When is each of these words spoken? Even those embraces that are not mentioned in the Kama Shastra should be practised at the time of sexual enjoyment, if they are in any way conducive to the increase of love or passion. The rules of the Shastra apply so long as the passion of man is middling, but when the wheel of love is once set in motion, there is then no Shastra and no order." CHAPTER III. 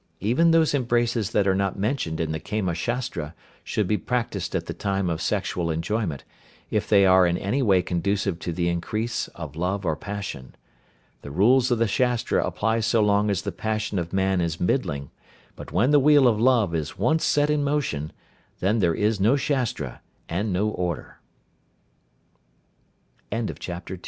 Even 0.19 0.49
those 0.49 0.73
embraces 0.73 1.29
that 1.29 1.45
are 1.47 1.53
not 1.53 1.77
mentioned 1.77 2.19
in 2.19 2.31
the 2.31 2.39
Kama 2.39 2.73
Shastra 2.73 3.35
should 3.63 3.87
be 3.87 3.99
practised 3.99 4.55
at 4.55 4.65
the 4.65 4.73
time 4.73 5.11
of 5.11 5.21
sexual 5.21 5.69
enjoyment, 5.69 6.23
if 6.71 6.89
they 6.89 7.05
are 7.05 7.27
in 7.27 7.37
any 7.37 7.61
way 7.61 7.83
conducive 7.83 8.39
to 8.39 8.51
the 8.51 8.67
increase 8.67 9.27
of 9.35 9.55
love 9.55 9.85
or 9.85 9.95
passion. 9.95 10.55
The 11.21 11.29
rules 11.29 11.69
of 11.69 11.77
the 11.77 11.87
Shastra 11.87 12.43
apply 12.43 12.79
so 12.79 12.99
long 12.99 13.29
as 13.29 13.43
the 13.43 13.51
passion 13.51 13.99
of 13.99 14.11
man 14.11 14.41
is 14.41 14.59
middling, 14.59 15.11
but 15.55 15.71
when 15.71 15.91
the 15.91 15.99
wheel 15.99 16.27
of 16.27 16.39
love 16.41 16.73
is 16.73 16.97
once 16.97 17.23
set 17.23 17.51
in 17.51 17.63
motion, 17.63 18.11
there 18.59 18.95
is 18.95 19.19
then 19.19 19.23
no 19.23 19.35
Shastra 19.35 20.01
and 20.27 20.51
no 20.51 20.69
order." 20.69 21.19
CHAPTER 23.31 23.93
III. 23.93 23.99